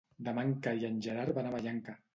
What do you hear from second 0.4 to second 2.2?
en Cai i en Gerard van a Vallanca.